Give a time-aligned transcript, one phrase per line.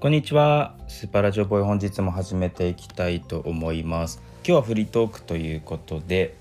[0.00, 0.76] こんにちは。
[0.88, 4.22] スーパーラジオボーイ本日も始めていきたいと思います。
[4.36, 6.38] 今日はフリートークということで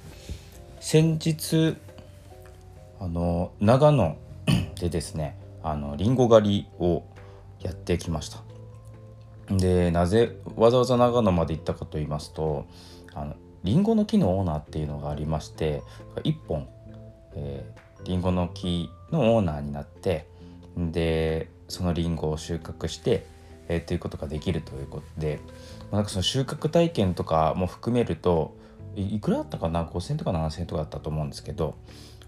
[0.80, 1.76] 先日
[3.02, 4.16] あの長野
[4.80, 7.04] でですねあのリンゴ狩りを
[7.60, 8.40] やってきました。
[9.54, 12.66] でなぜわざわざ長野まで行ったかと言いますと
[13.14, 13.36] あの
[13.66, 15.84] リンゴの木のオーナーっていうのがありまして
[16.24, 16.70] 1本、
[17.36, 20.30] えー、リンゴの木のオーナーになって
[20.78, 23.26] でそのリンゴを収穫して、
[23.70, 25.40] えー、ということができるということで、
[25.84, 28.58] まあ、なんかその収穫体験とかも含めると
[28.96, 31.76] いくらだったかな？5,000とか7,000とかだったと思うんですけど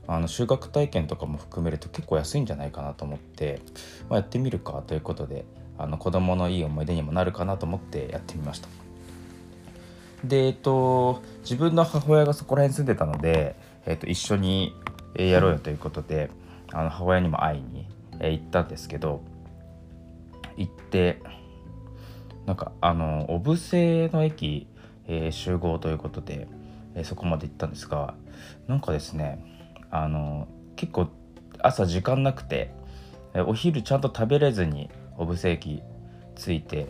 [0.07, 3.61] あの収穫体験とかも含めると結構安いんじゃないかなと思って、
[4.09, 5.45] まあ、やってみるかということで
[5.77, 8.69] あの子供のいい思い出にもなるかなと思ってやってみました。
[10.23, 13.55] でえっと自分の母親がそこら辺住んでたので、
[13.87, 14.75] えっと、一緒に
[15.15, 16.29] やろうよということで
[16.71, 17.87] あの母親にも会いに
[18.19, 19.23] 行ったんですけど
[20.61, 21.21] 行って
[22.45, 24.67] なんかあの小布施の駅、
[25.07, 26.47] えー、集合ということで、
[26.95, 28.15] えー、そこまで行ったんですが
[28.67, 29.43] なんかですね
[29.89, 31.07] あの結構
[31.59, 32.73] 朝時間なくて
[33.33, 35.81] お昼ちゃんと食べれずに小布施駅
[36.35, 36.87] 着いて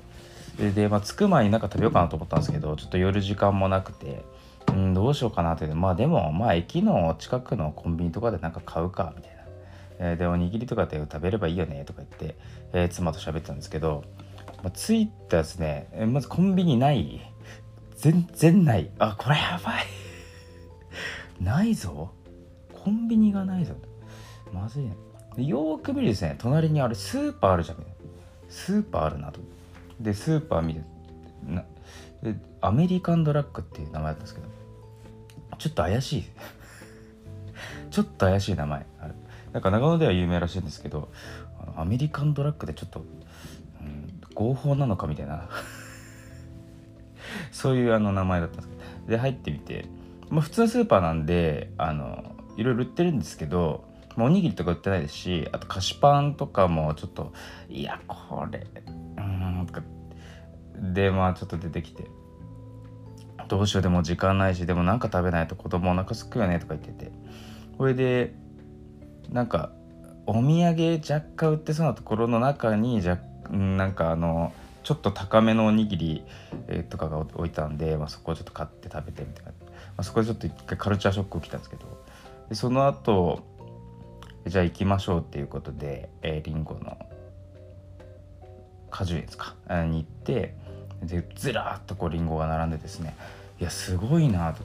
[0.58, 4.24] で、まあ、着く前になんか食べようかなと思ったんですけどちょっと夜時間もなくて
[4.70, 9.41] うんどうしようかなってまあでもまあ駅の近くのコンビニとかでなんか買うかみたいな、
[10.04, 12.36] え、でおにぎりとかで食べればいいよねとか言って、
[12.74, 14.04] えー、妻と喋ってたんですけど、
[14.64, 17.22] まあ、着いたですねまずコンビニない。
[17.96, 18.90] 全然ない。
[18.98, 19.84] あこれやばい。
[21.40, 22.10] ないぞ。
[22.74, 23.76] コンビニがないぞ。
[24.52, 24.96] まずいね。
[25.38, 26.36] よーく見るですね。
[26.40, 27.78] 隣にあれスーパーあるじゃん。
[28.50, 29.40] スーパーあるなと。
[30.00, 30.82] でスーパー見て
[31.46, 31.64] な
[32.24, 34.48] でアメリカンドラッグっていう名前だったんですけど
[35.60, 36.26] ちょっと怪しい。
[37.92, 39.14] ちょっと怪しい名前ある。
[39.54, 41.10] なんか長野では有名らしいんですけど
[41.76, 43.06] アメリカンドラッグでちょっと、
[43.82, 45.50] うん、合法なのかみたいな。
[47.52, 48.82] そういうあの名前だったんですけど。
[49.08, 49.86] で入ってみて、
[50.30, 53.86] まあ、普通のスーパーなんであのいろいろ売ってるんですけど
[54.18, 57.34] おにぎりとか売ってないですしあと菓子パンとかもちょっと
[57.70, 58.68] いやこれ
[59.18, 59.68] うん
[60.94, 62.06] でまあちょっと出てきて。
[63.48, 67.12] どうしようでも時間ないしでもなんか食べないと子供お腹すくよねとか言ってて。
[67.78, 68.34] これで
[69.32, 69.72] なんか
[70.26, 74.54] お土産若干売ってそうなところの中に若なんかあの
[74.84, 76.24] ちょっと高めのおにぎり、
[76.68, 81.86] えとかが置いたんで、まあ、そこをちょっと買って食べてみたいな、まあ、そこでちょっと一回カルチャーショック起きたんですけど。
[82.50, 83.44] でその後
[84.48, 86.98] じゃあ行きましょうっていうことで、えー、リンゴの
[88.90, 89.56] 果樹園ですか？
[89.86, 90.56] に行って
[91.04, 93.16] でずらっとこうリンゴが並んでですね
[93.60, 94.64] いやすごいなと。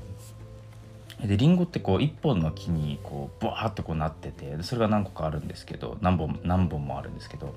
[1.24, 7.54] でリンゴってこう1本の木にこうブワーッとこうなっててそれが何個かあるんですけど何本何本もあるんですけど。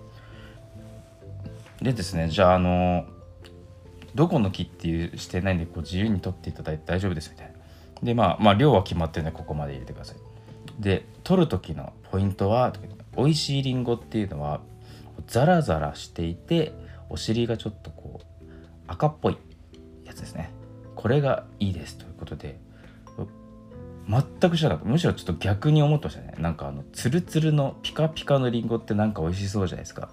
[1.81, 3.05] でですねじゃああの
[4.15, 7.53] どこの木っていうしてないんでこう自由に取っていただいて大丈夫ですみたいな。
[8.03, 10.17] でまあまあ量は決まってるんでここまで入れてください。
[10.79, 12.73] で取る時のポイントは
[13.15, 14.61] 美味しいりんごっていうのは
[15.27, 16.73] ザラザラしていて
[17.09, 18.45] お尻がちょっとこう
[18.87, 19.37] 赤っぽい
[20.05, 20.51] やつですね。
[20.95, 22.59] これがいいですということで
[24.09, 24.91] 全く知らなかった。
[24.91, 26.33] むしろちょっと逆に思ってましたね。
[26.39, 30.09] なんかあのツルツルのピカピカのリンゴってなんか美味しそうじゃないですか。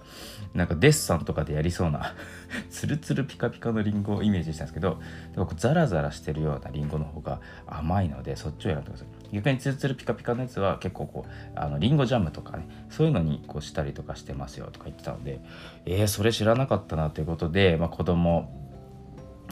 [0.56, 2.14] なんかデッサンとかでやりそうな
[2.70, 4.98] ツルツルピカピカのリンゴをイメージしたんですけど
[5.32, 15.40] でもザラザラしてるようなリンゴの方が甘いのでそっちを選んでください逆にツルツルピカピカのやつは結構こうあのリンゴジャムとかねそういうのにこうしたりとかしてますよとか言ってたので
[15.84, 18.50] えー、それ知らなかったなということで、まあ、子供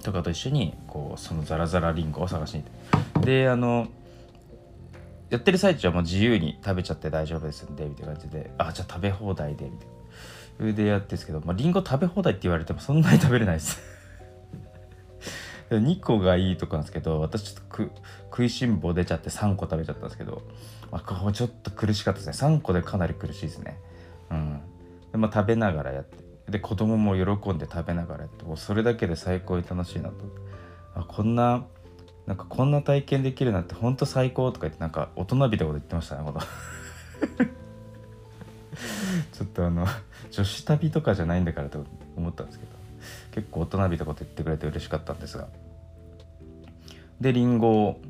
[0.02, 2.68] とかと一緒にこうそのザラザラリンゴを探しに行
[3.20, 3.42] って。
[3.42, 3.88] であの
[5.34, 8.52] やってる最中はもう自由に食べちゃって大丈夫ですんでみたいな感じで。
[8.56, 9.94] あじゃあ食べ放題でみたいな。
[10.58, 13.82] それでやってんですけど、まあ、リンゴ食べ放題って言われてもそんなに食べれないです。
[15.70, 17.90] 2個がいいとこなんですけど私ちょっと
[18.30, 20.42] 食いしん坊出ちゃって3個食べちゃったんですけど、
[20.92, 22.48] まあ、こちょっと苦しかったですね。
[22.48, 23.80] 3個でかなり苦しいですね。
[24.30, 24.60] うん。
[25.10, 26.22] で、まあ、食べながらやって。
[26.48, 28.44] で子供も喜んで食べながらやって。
[28.44, 30.14] もうそれだけで最高に楽しいなと。
[30.94, 31.64] あこんな
[32.26, 36.40] なんかこんな体験できるなんてほんと最高とか言ってなんか大人びたこと言ってましたねこの。
[39.32, 39.86] ちょっとあの
[40.30, 41.84] 女子旅とかじゃないんだからと
[42.16, 42.74] 思ったんですけど。
[43.34, 45.48] 結構大人びたこと言ってくれて嬉しかったんですが。
[47.20, 48.00] でりんごを、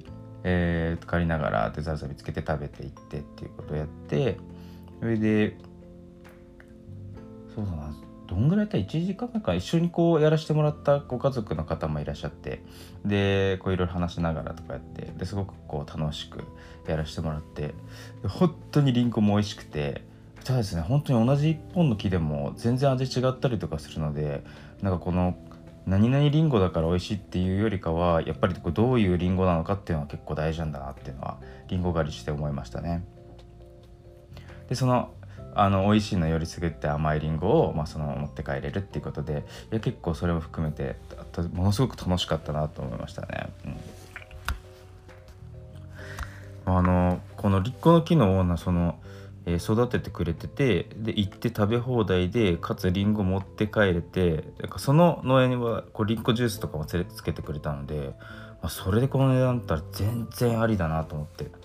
[0.43, 4.38] えー、借りながらデザート見つけて食べていってっていうことをやって
[5.00, 5.56] それで
[7.55, 7.94] そうだな
[8.26, 12.62] どんぐらいやった1時間か一緒にこうやらせてもらったご家族の方もいらっしゃって
[13.05, 16.44] でこういろいろ話しながらとかやってですごくこう楽しく
[16.88, 17.75] やらせてもらって
[18.26, 20.03] 本当にりんごも美味しくて
[20.44, 24.43] ただですね本当に同じ1本の木でも全然味違ったりとかするので
[24.82, 25.37] なんかこの
[25.87, 31.38] 何々りんごだから美味しいっていうよりかはやっぱりどういうりんごなのかっていうのは結構大事なんだなっていうのは
[31.69, 33.05] りんご狩りして思いましたね。
[34.69, 35.12] でその
[35.55, 40.97] あの美味しいのよりすぐって甘いりんごを、まあ、その持って帰れるっていうことでいや結構それも含めて
[41.53, 43.49] ものすごく楽しかったなと思いましたね。
[46.67, 48.99] うん、あのこのりっこの木のオーナーその、
[49.47, 54.45] えー、育ててくれててで行って食べ放題でかつりんご持って帰れて
[54.79, 58.15] その農園にはこうりんごジュースとかもつけてくれたので、
[58.61, 61.63] まあ、それでこの値段だったら全然ありだなと思って。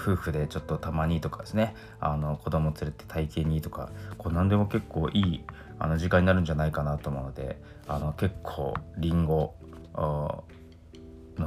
[0.00, 5.44] 夫婦でちょっとたまにとかですねあの子供連れて体験にとかこう何でも結構いい
[5.78, 9.54] あの時間になるんじゃないかなと思うのであの結構りんご
[9.94, 10.44] の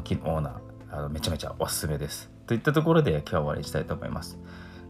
[0.03, 2.29] 木のオーナーあのめちゃめちゃおすすめです。
[2.45, 4.37] といったところで今日は終わりにしたいと思います。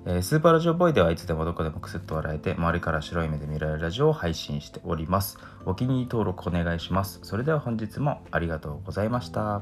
[0.05, 5.37] えー、スーパーラジオボーイではいつでもどこでもくすっと笑えて周りから白い目で見られるラジオを配信しております。
[5.65, 7.19] お気に入り登録お願いします。
[7.23, 9.61] それでは本日もありがとうございました。